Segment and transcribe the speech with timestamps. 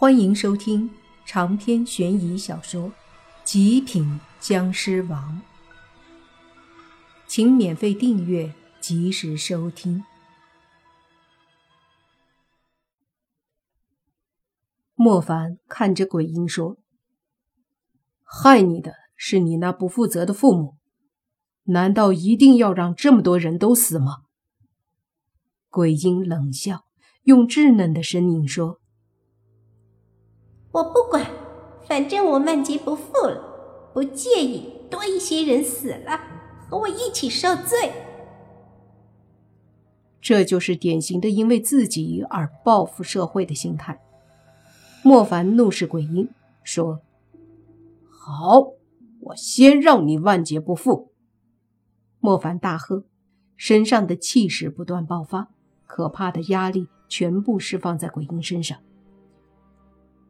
[0.00, 0.88] 欢迎收听
[1.26, 2.90] 长篇悬疑小说
[3.42, 5.42] 《极品僵尸王》，
[7.26, 10.04] 请免费订阅，及时收听。
[14.94, 16.76] 莫凡看着鬼婴说
[18.22, 20.76] ：“害你的是你那不负责的父母，
[21.64, 24.18] 难道一定要让这么多人都死吗？”
[25.68, 26.84] 鬼婴冷笑，
[27.24, 28.80] 用稚嫩的声音说。
[30.70, 31.24] 我不管，
[31.86, 36.20] 反正我万劫不复了，不介意多一些人死了，
[36.68, 37.92] 和我一起受罪。
[40.20, 43.98] 这就是典型的因为自己而报复社会的心态。
[45.02, 46.28] 莫凡怒视鬼婴，
[46.62, 47.00] 说
[48.10, 48.72] ：“好，
[49.20, 51.12] 我先让你万劫不复。”
[52.20, 53.04] 莫凡大喝，
[53.56, 55.48] 身上的气势不断爆发，
[55.86, 58.78] 可怕的压力全部释放在鬼婴身上。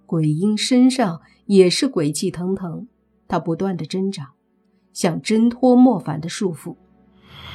[0.08, 2.88] 鬼婴身上也是鬼气腾腾，
[3.28, 4.30] 他不断的挣扎，
[4.94, 6.76] 想挣脱莫凡的束缚。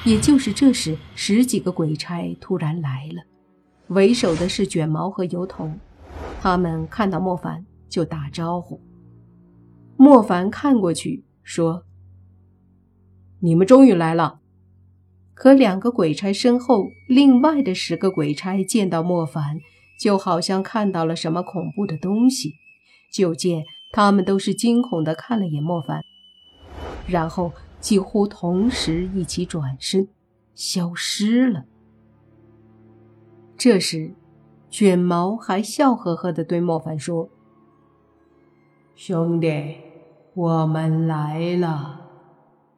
[0.05, 3.23] 也就是这时，十几个鬼差突然来了，
[3.87, 5.71] 为首的是卷毛和油头，
[6.41, 8.79] 他们看到莫凡就打招呼。
[9.97, 11.83] 莫凡看过去说
[13.41, 14.41] ：“你们终于来了。”
[15.33, 19.57] 可两个鬼差身后，另外的十个鬼差见到莫凡。
[20.03, 22.55] 就好像看到了什么恐怖的东西，
[23.09, 26.03] 就见他们都是惊恐的看了眼莫凡，
[27.07, 30.09] 然后几乎同时一起转身
[30.53, 31.63] 消失了。
[33.57, 34.13] 这时，
[34.69, 37.29] 卷毛还笑呵呵的对莫凡说
[38.95, 39.77] ：“兄弟，
[40.33, 42.01] 我们来了，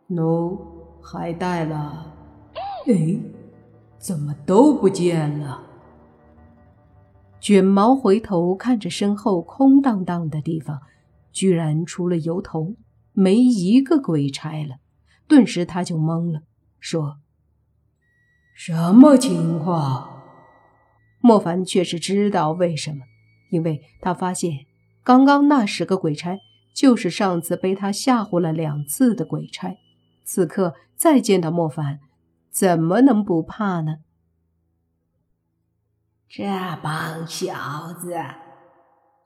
[0.10, 0.60] 奴
[1.02, 2.14] 还带了……
[2.86, 3.20] 哎，
[3.98, 5.64] 怎么都不见了？”
[7.46, 10.82] 卷毛回头看着身后空荡荡的地方，
[11.32, 12.74] 居然除了油头，
[13.14, 14.78] 没一个鬼差了。
[15.28, 16.40] 顿时他就懵了，
[16.80, 17.20] 说
[18.58, 20.24] ：“什么情况？”
[21.22, 23.04] 莫凡却是知道为什么，
[23.52, 24.66] 因为他发现
[25.04, 26.40] 刚刚那十个鬼差
[26.74, 29.78] 就是上次被他吓唬了两次的鬼差，
[30.24, 32.00] 此刻再见到莫凡，
[32.50, 33.98] 怎么能不怕呢？
[36.28, 36.44] 这
[36.82, 38.16] 帮小子，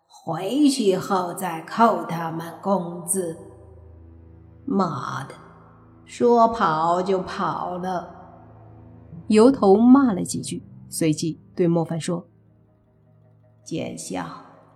[0.06, 3.38] 回去后再扣他们工资。
[4.66, 5.34] 妈的，
[6.06, 8.16] 说跑就跑了！
[9.28, 12.28] 油头骂了几句，随即对莫凡说
[13.64, 14.26] ：“见笑，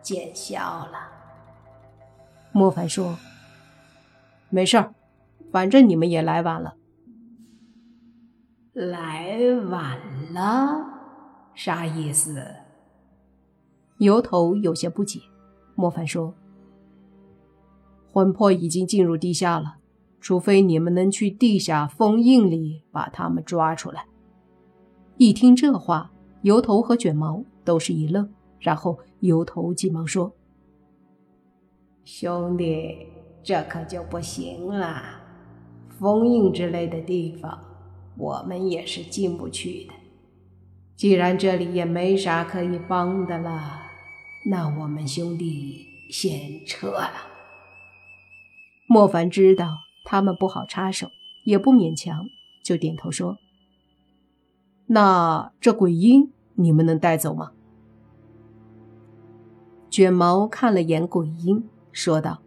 [0.01, 1.09] 见笑了。”
[2.51, 3.17] 莫凡说
[4.49, 4.93] ：“没事儿，
[5.51, 6.75] 反正你们也来晚了。”
[8.73, 9.37] 来
[9.69, 9.99] 晚
[10.33, 11.02] 了。
[11.55, 12.43] 啥意思？
[13.99, 15.19] 油头有些不解。
[15.75, 16.33] 莫凡说
[18.11, 19.77] ：“魂魄已经进入地下了，
[20.19, 24.05] 除非你们能去地下封印里把他们抓出来。”
[25.17, 30.33] 一听这话，油头和卷毛都是一愣，然后油头急忙说
[32.05, 33.07] ：“兄弟，
[33.41, 35.21] 这可就不行了。
[35.89, 37.59] 封印之类的地方，
[38.17, 39.93] 我们也是进不去的。”
[40.95, 43.91] 既然这里也没啥可以帮的了，
[44.45, 47.11] 那我们兄弟先撤了。
[48.87, 51.09] 莫凡知道他们不好插手，
[51.45, 52.25] 也不勉强，
[52.63, 53.37] 就点头说
[54.87, 57.51] ：“那这鬼婴你们能带走吗？”
[59.89, 62.41] 卷毛看了眼鬼婴，说道：“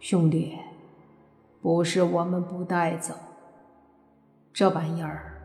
[0.00, 0.58] 兄弟，
[1.62, 3.14] 不是我们不带走，
[4.52, 5.36] 这玩意儿……”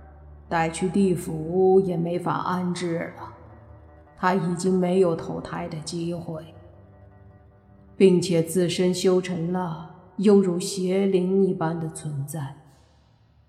[0.48, 3.34] 带去地府也没法安置了，
[4.18, 6.54] 他已经没有投胎的机会，
[7.98, 12.58] 并且自身修成了犹如邪灵一般的存在，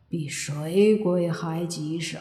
[0.08, 2.18] 比水鬼还棘手。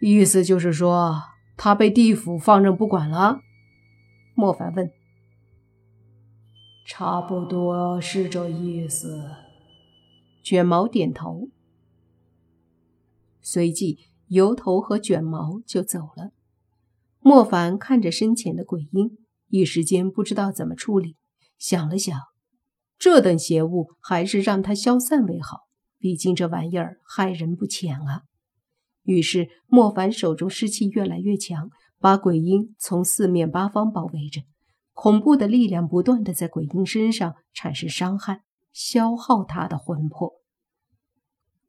[0.00, 1.22] 意思就是说，
[1.56, 3.40] 他被地府放任不管了？
[4.34, 4.90] 莫凡问。
[6.86, 9.30] 差不多是这意思。
[10.42, 11.48] 卷毛点头，
[13.40, 13.98] 随即
[14.28, 16.32] 油头和卷毛就走了。
[17.18, 21.16] 莫凡看着身前的鬼婴，一时间不知道怎么处理。
[21.58, 22.18] 想了想，
[22.98, 25.58] 这等邪物还是让它消散为好，
[25.98, 28.22] 毕竟这玩意儿害人不浅啊。
[29.02, 34.42] 于是莫凡手中湿气越来越强，把鬼婴从四面八方包围着，
[34.92, 38.42] 恐怖的力量不断的在鬼婴身上产生伤害。
[38.72, 40.34] 消耗他的魂魄，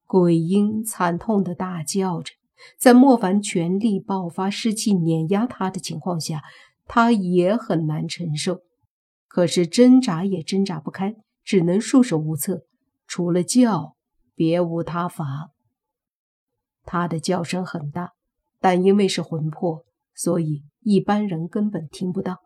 [0.06, 2.34] 鬼婴惨痛的大叫着，
[2.78, 6.44] 在莫凡全力爆发尸气碾压他的情况下，
[6.86, 8.62] 他也很难承受。
[9.28, 12.66] 可是挣扎也挣扎不开，只能束手无策，
[13.08, 13.96] 除了叫，
[14.36, 15.52] 别无他法。
[16.84, 18.12] 他的叫声很大，
[18.60, 22.42] 但因为是魂魄，所以一般人根本听不到。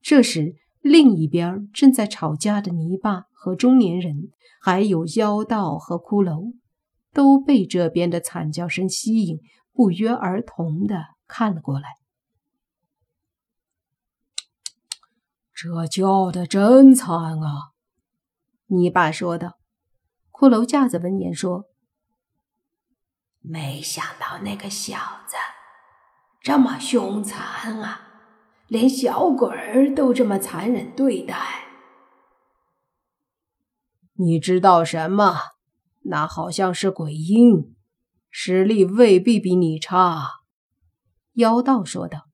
[0.00, 0.54] 这时，
[0.88, 4.30] 另一边正在吵架的泥巴和中年人，
[4.60, 6.54] 还有妖道和骷髅，
[7.12, 9.40] 都被这边的惨叫声吸引，
[9.72, 11.96] 不约而同的看了过来。
[15.52, 17.72] 这叫的真惨啊！
[18.66, 19.58] 泥巴说道。
[20.30, 21.64] 骷髅架子闻言说
[23.40, 24.96] ：“没想到那个小
[25.26, 25.34] 子
[26.40, 28.02] 这么凶残啊！”
[28.68, 31.68] 连小鬼儿都这么残忍对待，
[34.14, 35.38] 你知道什么？
[36.02, 37.76] 那好像是鬼婴，
[38.30, 40.40] 实力未必比你差。”
[41.34, 42.28] 妖道说道。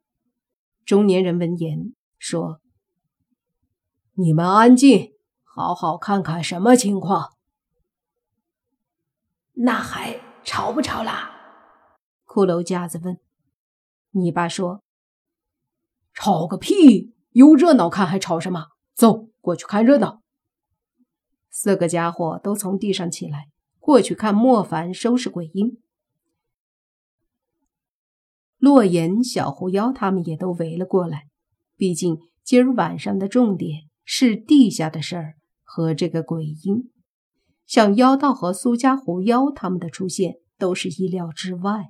[0.85, 2.61] 中年人闻言说
[4.15, 5.13] ：“你们安静，
[5.45, 7.35] 好好看看什么情况。”
[9.55, 11.31] 那还吵不吵啦？
[12.27, 13.19] 骷髅架子问。
[14.11, 14.83] 你爸说。
[16.15, 17.13] 吵个屁！
[17.31, 18.67] 有热闹看还吵什么？
[18.95, 20.21] 走过去看热闹。
[21.51, 23.49] 四个家伙都从地上起来，
[23.79, 25.79] 过去看莫凡收拾鬼婴。
[28.59, 31.25] 洛言、小狐妖他们也都围了过来。
[31.77, 36.91] 毕竟今儿晚上的重点是地下的事儿和这个鬼婴。
[37.67, 41.87] 像妖道和苏家狐妖他们的出现都是意料之外，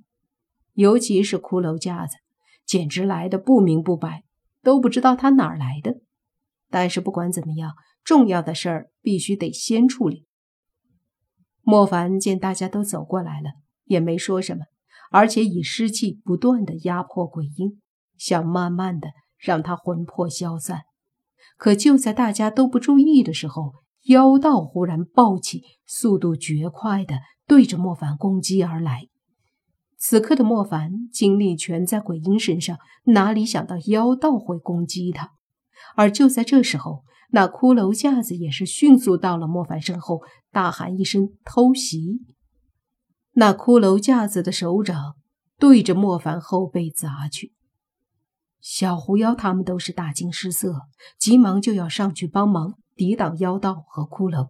[0.74, 2.16] 尤其是骷髅架子。
[2.64, 4.24] 简直来的不明不白，
[4.62, 6.00] 都不知道他哪儿来的。
[6.70, 7.72] 但是不管怎么样，
[8.02, 10.26] 重要的事儿必须得先处理。
[11.62, 13.50] 莫凡见大家都走过来了，
[13.84, 14.64] 也没说什么，
[15.10, 17.80] 而且以尸气不断的压迫鬼婴，
[18.16, 20.82] 想慢慢的让他魂魄消散。
[21.56, 23.74] 可就在大家都不注意的时候，
[24.06, 27.16] 妖道忽然暴起，速度绝快的
[27.46, 29.08] 对着莫凡攻击而来。
[30.04, 35.34] 此刻的莫凡精力全在鬼婴身上，哪里想到妖道会攻击他？
[35.94, 42.20] 而就在这时候，那骷髅架子也是迅速到了莫凡身后，大喊一声“偷袭”。
[43.34, 45.14] 那骷髅架子的手掌
[45.56, 47.52] 对着莫凡后背砸去。
[48.60, 50.81] 小狐妖他们都是大惊失色，
[51.16, 54.48] 急忙就要上去帮忙抵挡妖道和骷髅。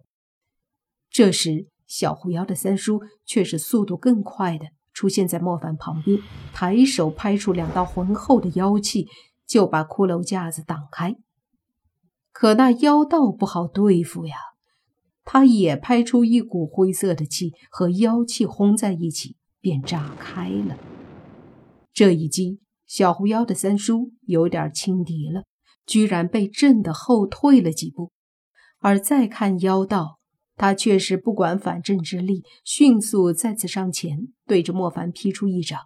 [1.11, 4.65] 这时，小狐妖的三叔却是速度更快的。
[4.93, 6.19] 出现在莫凡旁边，
[6.53, 9.07] 抬手拍出两道浑厚的妖气，
[9.47, 11.15] 就把骷髅架子挡开。
[12.31, 14.35] 可那妖道不好对付呀，
[15.23, 20.77] 他也拍出一股灰色的气，和妖气轰在一起，便炸开了。
[21.93, 25.43] 这一击，小狐妖的三叔有点轻敌了，
[25.85, 28.11] 居然被震得后退了几步。
[28.79, 30.19] 而再看妖道。
[30.55, 35.79] 他却是不管反震之力，迅速再次上前，对着莫凡劈出一掌。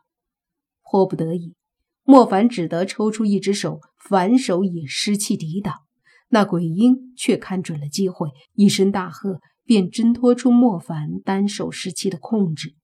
[0.83, 1.55] 迫不得已，
[2.03, 3.79] 莫凡只得抽出一只手，
[4.09, 5.73] 反手以尸气抵挡。
[6.29, 12.75] 那鬼婴却看准了机会，一声大喝，便挣脱出莫凡单手尸气的控制。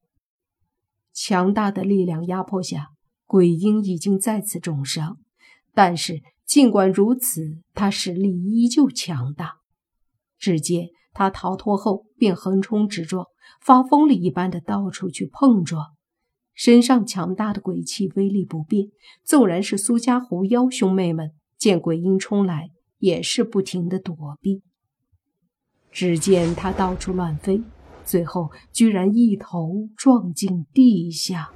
[1.13, 2.88] 强大的力量压迫下，
[3.25, 5.17] 鬼婴已经再次重伤。
[5.74, 9.55] 但是尽管如此，他实力依旧强大。
[10.39, 10.88] 只见。
[11.13, 13.27] 他逃脱后便横冲直撞，
[13.62, 15.96] 发疯了一般的到处去碰撞，
[16.53, 18.88] 身上强大的鬼气威力不变。
[19.24, 24.63] 纵然是苏家狐妖兄妹们见鬼婴冲来，也是不停的躲避。
[25.91, 27.63] 只见他到处乱飞，
[28.03, 31.51] 最后居然一头撞进地下。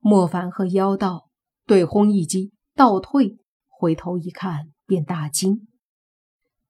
[0.00, 1.30] 莫凡和妖道
[1.66, 3.38] 对轰一击，倒退，
[3.68, 5.66] 回头一看，便大惊。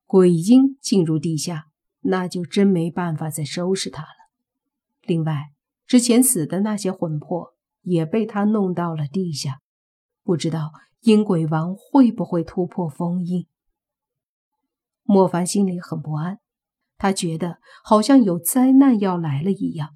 [0.09, 1.67] 鬼婴进入地下，
[2.01, 4.31] 那就真没办法再收拾他了。
[5.03, 5.53] 另外，
[5.87, 9.61] 之前死的那些魂魄也被他弄到了地下，
[10.25, 13.47] 不知道阴鬼王会不会突破封印。
[15.03, 16.39] 莫凡心里很不安，
[16.97, 19.91] 他觉得好像有灾难要来了一样，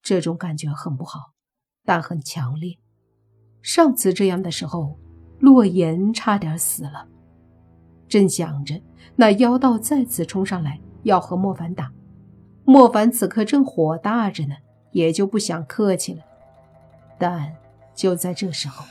[0.00, 1.34] 这种感觉很不好，
[1.84, 2.78] 但很强烈。
[3.60, 4.98] 上次这样的时候，
[5.38, 7.10] 洛言差点死了。
[8.14, 8.80] 正想着，
[9.16, 11.92] 那妖道再次冲上来要和莫凡打。
[12.64, 14.54] 莫凡此刻正火大着呢，
[14.92, 16.22] 也就不想客气了。
[17.18, 17.56] 但
[17.92, 18.86] 就在这时候，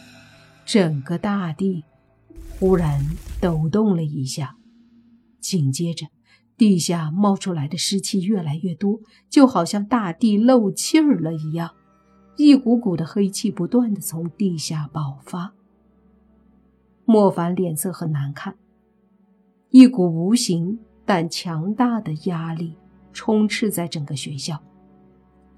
[0.65, 1.85] 整个大地
[2.59, 2.99] 忽然
[3.39, 4.57] 抖动了一下，
[5.39, 6.07] 紧接着
[6.57, 8.99] 地下冒出来的湿气越来越多，
[9.29, 11.71] 就好像大地漏气儿了一样，
[12.35, 15.53] 一股股的黑气不断的从地下爆发。
[17.05, 18.57] 莫凡脸色很难看，
[19.75, 22.77] 一股无形但强大的压力
[23.11, 24.55] 充斥在整个学校，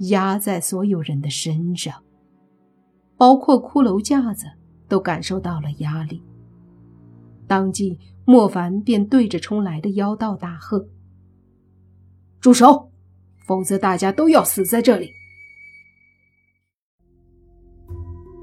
[0.08, 2.02] 压在所有人的身上，
[3.18, 4.46] 包括骷髅架子
[4.88, 6.24] 都感受到了压力。
[7.46, 10.88] 当即，莫凡便对着冲来的妖道大喝
[12.40, 12.90] ：“住手！
[13.46, 15.10] 否则大家都要死在这里！”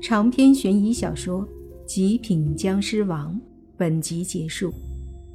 [0.03, 1.49] 长篇悬疑小说。
[1.95, 3.35] 《极品僵尸王》
[3.77, 4.73] 本集结束，